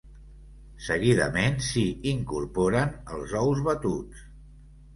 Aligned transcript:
Seguidament 0.85 1.59
s'hi 1.67 1.83
incorporen 2.13 2.99
els 3.19 3.39
ous 3.45 3.65
batuts. 3.71 4.27